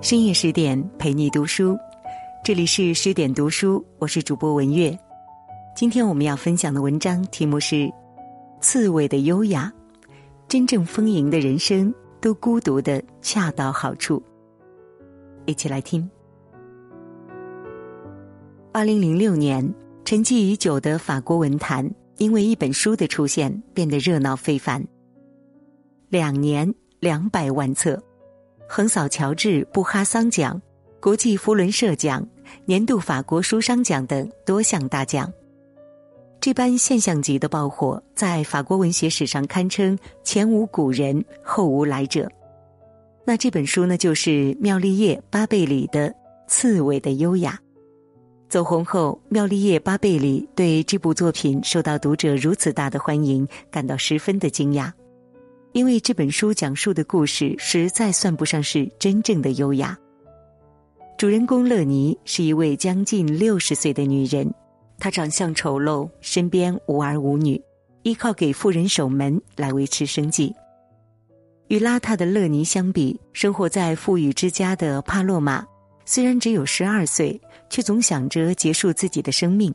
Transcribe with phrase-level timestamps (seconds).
[0.00, 1.76] 深夜十点陪你读书，
[2.44, 4.96] 这里是十点读书，我是主播文月。
[5.74, 7.74] 今天我们要分享的文章题目是
[8.60, 9.72] 《刺猬的优雅》，
[10.46, 14.22] 真正丰盈的人生都孤独的恰到好处。
[15.46, 16.08] 一起来听。
[18.72, 19.74] 二零零六年，
[20.04, 24.80] 沉寂已久的法国文坛因为一本书的出现变得热闹非凡。
[26.08, 28.00] 两年两百万册。
[28.68, 30.60] 横扫乔治·布哈桑奖、
[31.00, 32.24] 国际福伦社奖、
[32.66, 35.32] 年度法国书商奖等多项大奖。
[36.38, 42.30] 这般现象级的爆火，在法国文学史上堪称前无古人后无来者。
[43.24, 46.10] 那这本书呢，就是妙丽叶·巴贝里的
[46.46, 47.58] 《刺猬的优雅》。
[48.50, 54.92] 走红后，妙丽叶·巴贝里对这部作品受到读者如此大的欢迎，感到十分的惊讶。
[55.72, 59.96] 因为这本书讲述的故事实在算不上是真正的优雅。
[61.16, 64.52] 主人公乐尼是一位将近六十岁的女人，
[64.98, 67.60] 她长相丑陋，身边无儿无女，
[68.02, 70.54] 依靠给富人守门来维持生计。
[71.68, 75.66] 与邋遢的乐尼相比，生活在富裕之家的帕洛玛，
[76.06, 79.74] 虽然只有十二岁，却总想着结束自己的生命。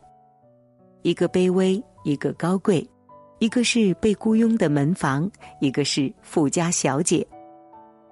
[1.03, 2.89] 一个卑微，一个高贵。
[3.43, 7.27] 一个是被雇佣的门房，一个是富家小姐，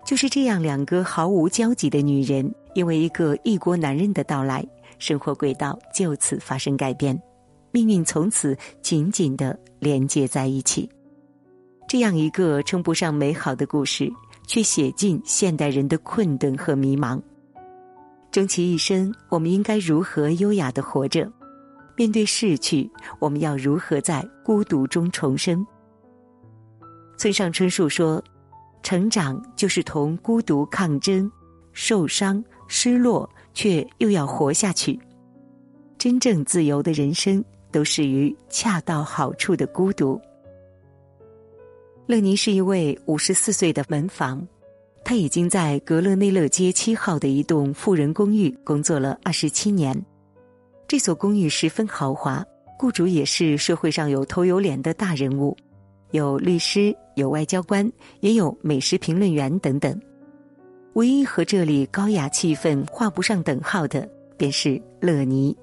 [0.06, 4.62] 就是这样两个毫无交集的女人，因为一个异国男人的到来，
[5.00, 7.18] 生活轨道就此发生改变，
[7.72, 10.90] 命运从此紧紧的连接在一起。
[11.88, 14.12] 这样一个称不上美好的故事，
[14.46, 17.18] 却写尽现代人的困顿和迷茫。
[18.32, 21.32] 终其一生，我们应该如何优雅的活着？
[21.96, 22.90] 面对逝去，
[23.20, 25.66] 我们要如何在孤独中重生？
[27.18, 28.24] 村上春树说
[28.82, 31.32] ：“成长就是同孤独抗争，
[31.72, 35.00] 受伤、失落，却又要活下去。
[35.98, 40.20] 真正自由的人生，都始于恰到好处的孤独。”
[42.08, 44.46] 乐尼是一位五十四岁的门房，
[45.06, 49.96] 他已经在格勒内勒街七号的一栋富人公寓工作了二十七年。
[50.92, 52.46] 这所公寓十分豪华，
[52.78, 55.56] 雇主也是社会上有头有脸的大人物，
[56.12, 59.98] 有律师，有外交官，也有美食评论员等等。
[60.96, 65.58] 唯一和这里高雅气氛画不上等号的，便是乐尼。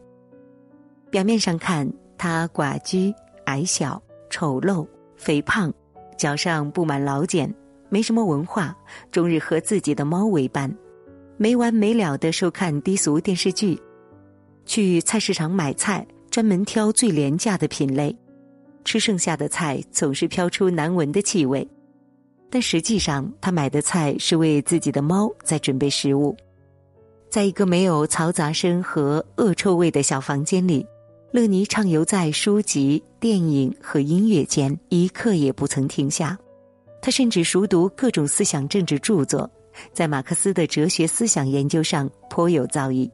[1.11, 3.13] 表面上看，他寡居、
[3.45, 5.71] 矮小、丑陋、肥胖，
[6.17, 7.55] 脚上布满老茧，
[7.91, 8.75] 没什么文化，
[9.13, 10.75] 终日和自己的猫为伴，
[11.37, 13.79] 没完没了的收看低俗电视剧。
[14.69, 18.15] 去菜市场买菜，专门挑最廉价的品类，
[18.85, 21.67] 吃剩下的菜总是飘出难闻的气味，
[22.51, 26.37] 但实际上他买的菜是为自己的猫在准备食物。
[27.31, 30.87] 在一个没有嘈杂声和恶臭味的小房间里，
[31.33, 36.39] 乐尼畅游在书籍、电影和音乐间，一刻也不曾停下。
[37.01, 39.51] 他甚至熟读各种思想政治著作，
[39.95, 43.11] 在马克思的哲学思想研究上颇有造诣。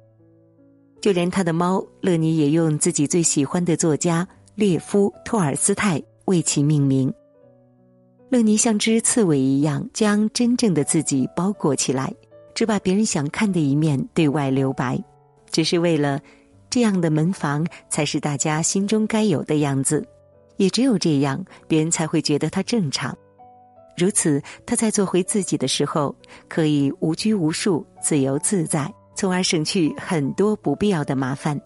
[1.04, 7.12] 就连他的猫乐尼也用自己最喜欢的作家列夫·托尔斯泰为其命名。
[8.30, 12.10] 乐尼像只刺猬一样，将真正的自己包裹起来，
[12.54, 14.98] 只把别人想看的一面对外留白，
[15.50, 16.18] 只是为了
[16.70, 20.02] 这样的门房才是大家心中该有的样子。
[20.56, 23.14] 也只有这样，别人才会觉得他正常。
[23.94, 26.16] 如此，他在做回自己的时候，
[26.48, 28.90] 可以无拘无束、自由自在。
[29.14, 31.60] 从而省去很多不必要的麻烦。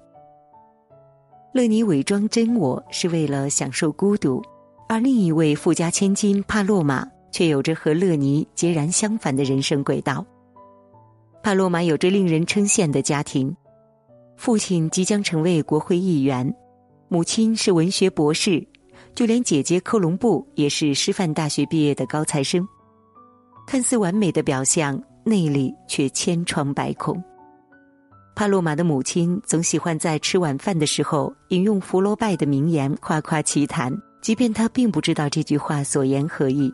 [1.53, 4.43] 乐尼伪装真我是为了享受孤独，
[4.89, 10.25] 而另一位富家千金帕洛玛却有着和乐尼截然相反的人生轨道。
[11.43, 13.57] 帕洛玛有着令人称羡的家庭，
[14.37, 16.55] 父亲即将成为国会议员，
[17.09, 18.65] 母亲是文学博士，
[19.15, 22.67] 就连姐姐克隆布也是师范大学毕业的高材生。
[23.67, 27.23] 看似完美的表象，内里却千疮百孔。
[28.39, 33.93] 帕洛玛的母亲总喜欢在吃晚饭的时候引用福楼拜的名言夸夸其谈，
[34.23, 36.73] 即便他并不知道这句话所言何意。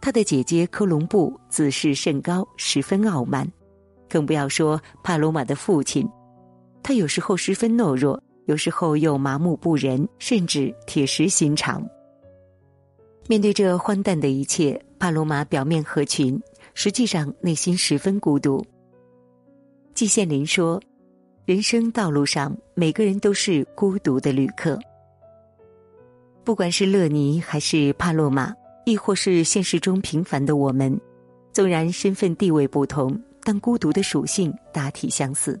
[0.00, 3.44] 他的姐姐科隆布自视甚高，十分傲慢，
[4.08, 6.08] 更不要说帕洛玛的父亲。
[6.80, 11.84] 他有时候十分懦弱，有时候又麻木不仁，甚至铁石心肠。
[13.26, 16.40] 面对这荒诞的一切，帕罗玛表面合群，
[16.72, 18.64] 实际上内心十分孤独。
[19.98, 20.80] 季羡林说
[21.44, 24.78] ：“人生道路上，每个人都是孤独的旅客。
[26.44, 28.54] 不管是乐尼，还是帕洛玛，
[28.86, 30.96] 亦或是现实中平凡的我们，
[31.52, 35.60] 纵然身份地位不同，但孤独的属性大体相似，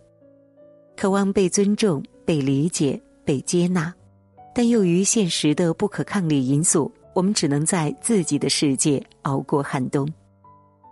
[0.96, 3.92] 渴望被尊重、被理解、被接纳，
[4.54, 10.08] 但由于现实的不可抗力因素，我们只能在自己的世界熬过寒冬。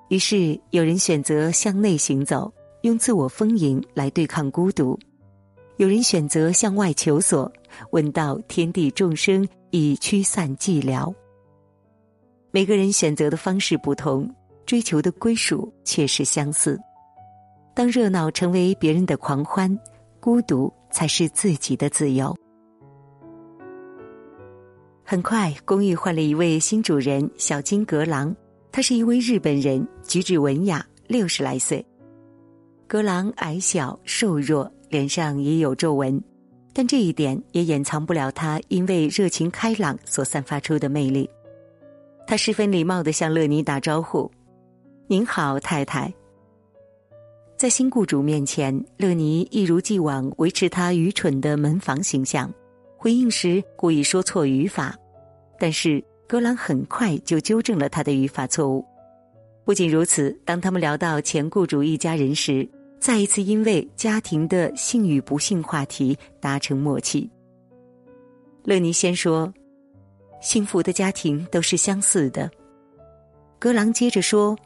[0.08, 2.52] 于是，有人选择向内行走，
[2.86, 4.96] 用自我丰盈来对抗孤独；
[5.76, 7.52] 有人选择向外求索，
[7.90, 11.12] 问道天地众生，以驱散寂寥。
[12.52, 14.32] 每个人选择的方式不同。
[14.64, 16.76] 追求的归属却是相似。
[17.72, 19.78] 当热闹成为别人的狂欢，
[20.18, 22.36] 孤独才是自己的自由。
[25.04, 28.34] 很快，公寓换了一位新主人小金阁郎，
[28.72, 31.86] 他是一位日本人，举止文雅，六十来岁。
[32.88, 36.22] 格朗矮小瘦弱，脸上也有皱纹，
[36.72, 41.28] 但这一点也掩藏不了他因为热情开朗所散发出的魅力。
[42.28, 44.30] 他十分礼貌的向乐妮打招呼。
[45.08, 46.12] 您好，太太。
[47.56, 52.52] 在新雇主面前，乐尼一如既往维持他愚蠢的门房形象，
[52.96, 54.96] 回应时故意说错语法。
[55.58, 58.84] 但是格朗很快就纠正了他的语法错误。
[59.64, 62.68] 不仅如此，当他们聊到前雇主一家人时，
[62.98, 67.30] 再一次因为家庭的幸与不幸话题达成默契。
[68.64, 69.52] 乐尼先说
[70.40, 72.50] ：“幸福的家庭都是相似的。”
[73.58, 74.56] 格朗接着说。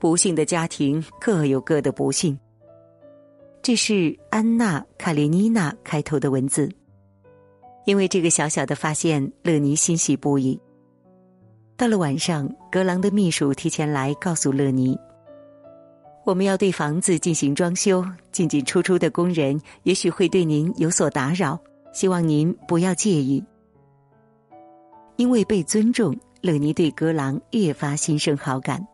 [0.00, 2.38] 不幸的家庭各有各的不幸。
[3.60, 6.70] 这是安娜·卡列尼娜开头的文字。
[7.84, 10.56] 因为这个小小的发现，乐尼欣喜不已。
[11.76, 14.96] 到了晚上，格朗的秘书提前来告诉乐尼
[16.28, 21.58] ：“我们要对房子进行装修，进进出出的工人也许会对您有所打扰，
[21.94, 23.42] 希望您不要介意。”
[25.16, 28.86] 因为被尊重，乐尼对格朗越发心生好感。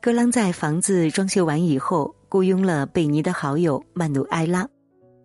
[0.00, 4.66] 格朗在房子装修完以后，雇佣了贝尼的好友曼努埃拉。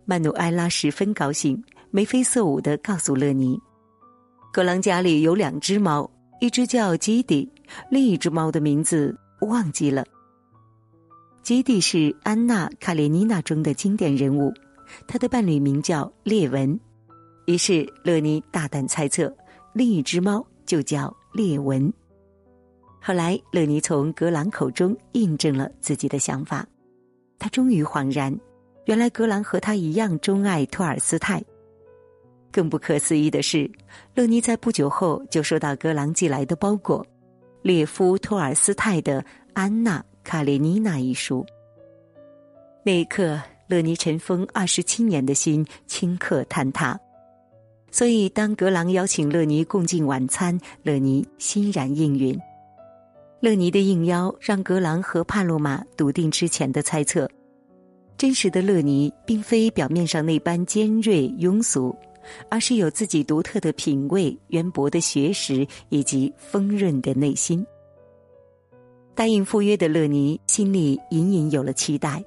[0.04, 1.58] 曼努埃拉十分高兴，
[1.90, 3.58] 眉飞色舞的告诉乐尼
[4.52, 7.50] ：“格朗家里有两只猫，一只叫基迪，
[7.90, 10.04] 另一只猫的名字忘记了。
[11.44, 14.50] 基蒂是安娜·卡列尼娜中的经典人物，
[15.06, 16.80] 她的伴侣名叫列文。
[17.44, 19.30] 于是乐尼大胆猜测，
[19.74, 21.92] 另一只猫就叫列文。”
[22.98, 26.66] 后来，乐尼从格朗口中印证了自己的想法。
[27.38, 28.34] 他终于恍然，
[28.86, 31.44] 原来格朗和他一样钟爱托尔斯泰。
[32.50, 33.70] 更不可思议的是，
[34.14, 37.06] 乐尼在不久后就收到格朗寄来的包裹——
[37.60, 39.20] 列夫·托尔斯泰的
[39.52, 41.46] 《安娜·卡列尼娜》一书。
[42.82, 46.98] 那一刻，乐尼尘封二十七年的心顷刻坍塌。
[47.90, 52.36] 所以，当格朗邀请乐尼共进晚餐，乐尼欣然应允。
[53.40, 57.30] 乐尼的应邀让格朗和帕洛玛笃定之前的猜测：
[58.18, 61.94] 真实的乐尼并非表面上那般尖锐庸俗，
[62.48, 67.64] 而是有自己独特的品味、渊博的学识以及丰润的内心。
[69.14, 72.22] 答应赴约的乐尼心里隐隐有了期待，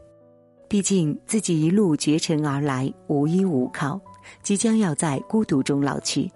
[0.69, 3.99] 毕竟自己一路绝尘而来，无依无靠，
[4.41, 6.31] 即将要在孤独中老去。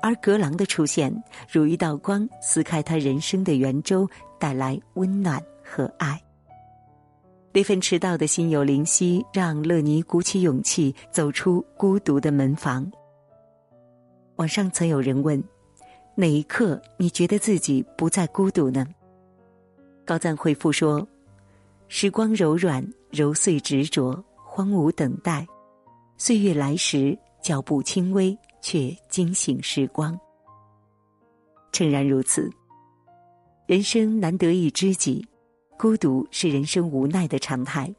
[0.00, 1.14] 而格朗的出现，
[1.50, 4.08] 如一道光，撕开他人生的圆周，
[4.38, 6.18] 带来温暖和爱。
[7.52, 12.90] 那份迟到的心有灵犀，让乐尼鼓起勇气走出孤独的门房。
[14.36, 15.42] 网上曾有人问
[16.16, 18.86] ：“哪一刻你觉得自己不再孤独呢？”
[20.06, 21.06] 高赞回复说
[21.88, 25.46] ：“时光柔软，揉碎执着，荒芜等待，
[26.16, 30.18] 岁月来时，脚步轻微。”却惊醒时光。
[31.70, 32.50] 诚然如此，
[33.66, 35.24] 人生难得一知己，
[35.78, 37.94] 孤独是人生无奈的常态。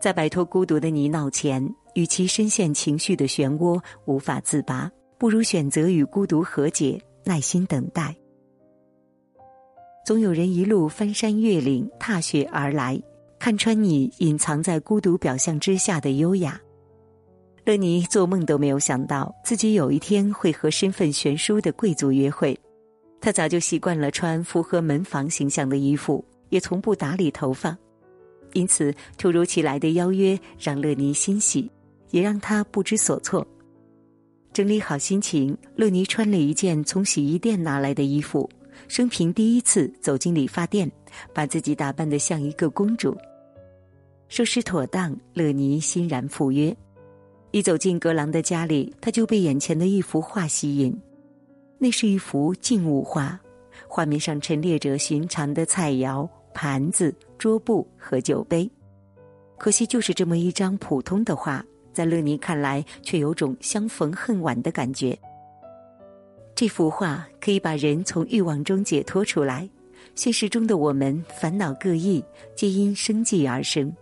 [0.00, 1.62] 在摆脱孤独的泥淖前，
[1.94, 8.16] 与其深陷情绪的漩涡无法自拔，不如选择与孤独和解，耐心等待。
[10.04, 13.00] 总有人一路翻山越岭、踏雪而来，
[13.38, 16.60] 看穿你隐藏在孤独表象之下的优雅。
[17.64, 22.58] 乐尼做梦都没有想到，自己有一天会和身份悬殊的贵族约会。
[23.18, 27.74] 他早就习惯了穿符合门房形象的衣服，也从不打理头发，
[28.52, 31.70] 因此突如其来的邀约让乐尼欣喜，
[32.10, 33.46] 也让他不知所措。
[34.52, 38.46] 整理好心情，乐尼穿了一件从洗衣店拿来的衣服，
[38.88, 40.90] 生平第一次走进理发店，
[41.32, 43.16] 把自己打扮得像一个公主。
[44.28, 46.74] 收拾妥当，乐尼欣然赴约。
[47.50, 50.96] 一走进格朗的家里，他就被眼前的一幅画吸引。
[51.78, 53.38] 那是一幅静物画，
[53.86, 58.68] 画面上陈列着寻常的菜肴、盘子、桌布和酒杯。
[59.56, 65.16] 可惜，就是这么一张普通的画，在乐尼看来，却有种相逢恨晚的感觉。
[66.54, 69.68] 这幅画可以把人从欲望中解脱出来。
[70.14, 73.92] 现实中的我们烦恼各异，皆因生计而生。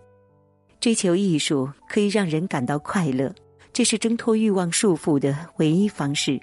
[0.79, 3.33] 追求艺术可以让人感到快乐，
[3.71, 6.39] 这是挣脱欲望束缚的唯一方式。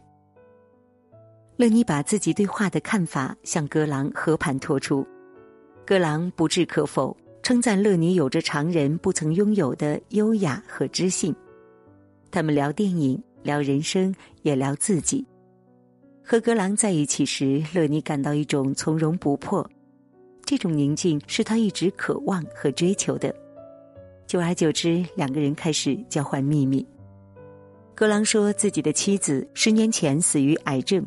[1.57, 5.07] 乐尼把自己对画的看法向格朗和盘托出，
[5.87, 7.17] 格朗不置可否。
[7.43, 11.35] 称赞乐尼有着常人不曾拥有的优雅和知性。
[12.31, 15.25] 他们聊电影，聊人生，也聊自己。
[16.31, 19.69] 和格朗在一起时，乐尼感到一种从容不迫，
[20.45, 23.35] 这种宁静是他一直渴望和追求的。
[24.29, 26.87] 久而久之，两个人开始交换秘密。
[27.97, 31.05] 格朗说自己的妻子十年前死于癌症，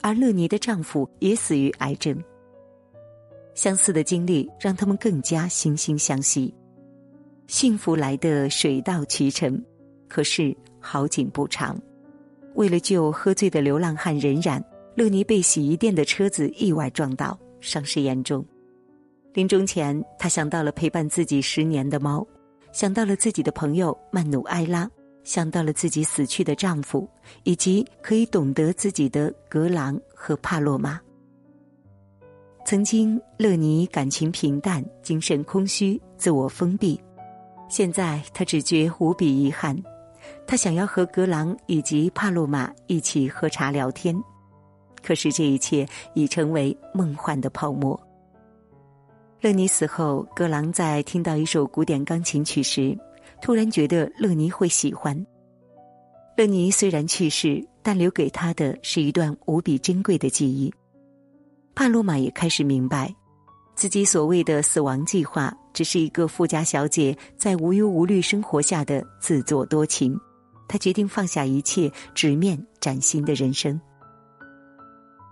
[0.00, 2.16] 而乐尼的丈夫也死于癌症。
[3.54, 6.54] 相似的经历让他们更加惺惺相惜，
[7.48, 9.60] 幸福来得水到渠成。
[10.06, 11.76] 可是好景不长，
[12.54, 14.62] 为了救喝醉的流浪汉任冉，
[14.94, 18.44] 乐尼被洗衣店的车子意外撞倒，伤势严重。
[19.32, 22.26] 临终前，他想到了陪伴自己十年的猫，
[22.72, 24.90] 想到了自己的朋友曼努埃拉，
[25.24, 27.08] 想到了自己死去的丈夫，
[27.44, 31.00] 以及可以懂得自己的格朗和帕洛玛。
[32.64, 37.00] 曾经，乐尼感情平淡，精神空虚，自我封闭。
[37.68, 39.74] 现在，他只觉无比遗憾。
[40.52, 44.14] 他想要和格朗以及帕洛玛一起喝茶聊天，
[45.02, 47.98] 可是这一切已成为梦幻的泡沫。
[49.40, 52.94] 乐尼死后，格朗在听到一首古典钢琴曲时，
[53.40, 55.16] 突然觉得乐尼会喜欢。
[56.36, 60.70] 乐尼虽然去世，但留给他的是一段无比珍贵的记忆。
[61.74, 63.10] 帕洛玛也开始明白，
[63.74, 70.14] 自己所谓的死亡计划，只是一个富家小姐在无忧无虑生活下的自作多情。
[70.72, 73.78] 他决定放下一切，直面崭新的人生。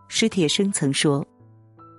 [0.07, 1.27] 史铁生曾说，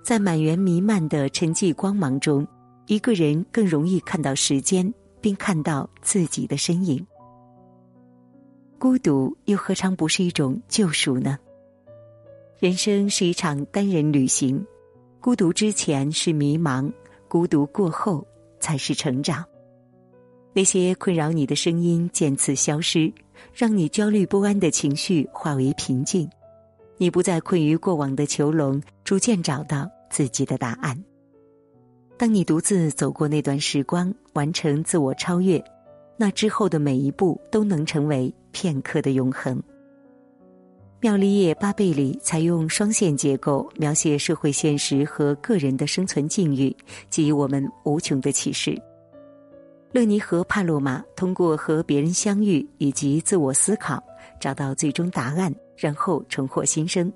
[0.04, 2.46] 在满园弥漫的沉寂光芒中，
[2.86, 7.04] 一个人更容易看到时间，并看到自己的身影。
[8.78, 11.36] 孤独又何尝不是一种救赎呢？
[12.60, 14.64] 人生是一场单人旅行，
[15.20, 16.88] 孤独之前是迷茫，
[17.26, 18.24] 孤独过后
[18.60, 19.44] 才是成长。
[20.52, 23.12] 那些困扰你的声音渐次消失，
[23.54, 26.28] 让你焦虑不安的情绪化为平静，
[26.96, 30.96] 你不再困于过往的囚笼，逐渐找到自己的答案。
[32.16, 35.62] 当你独自走过那段时光，完成自我超越，
[36.16, 39.60] 那之后的每一步都能成为片刻的永恒。
[41.00, 46.72] 妙丽叶·巴贝里采用双线结构描写社会现实和个人的生存境遇，
[47.10, 48.80] 给予我们无穷的启示。
[49.92, 54.02] 乐尼和帕洛玛通过和别人相遇以及自我思考，
[54.40, 57.12] 找到最终答案，然后重获新生。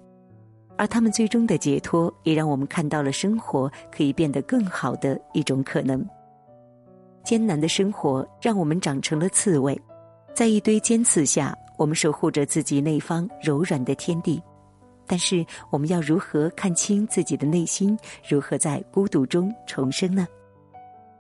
[0.77, 6.07] 而他们最终的解脱，也让我们看到了生活可以变得更好的一种可能。
[7.25, 9.81] 艰难的生活让我们长成了刺猬，
[10.35, 11.57] 在一堆尖刺下。
[11.79, 14.43] 我们守护着自己那方柔软的天地，
[15.07, 17.99] 但是我们要如何看清自己的内心？
[18.27, 20.27] 如何在孤独中重生呢？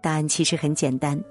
[0.00, 1.22] 答案其实很简单：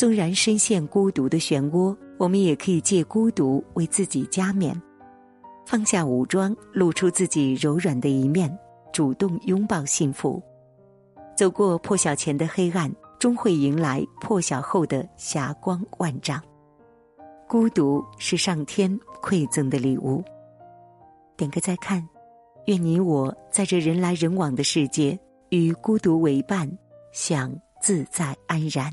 [0.00, 4.74] 纵然深陷孤独的漩涡，我们也可以借孤独为自己加冕，
[5.66, 8.50] 放下武装，露出自己柔软的一面，
[8.94, 10.42] 主动拥抱幸福。
[11.36, 16.42] 走过破晓前的黑暗，终会迎来破晓后的霞光万丈。
[17.46, 20.24] 孤独是上天馈赠的礼物。
[21.36, 22.02] 点个再看，
[22.64, 26.66] 愿你我在这人来人往的世界，与孤独为伴，
[27.12, 28.90] 享自在安然。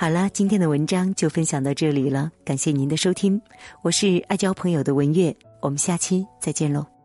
[0.00, 3.38] 好了，今天的文章就分享到这里了，感谢您的收听，
[3.82, 6.99] 我是爱交朋友的文月，我们下期再见喽。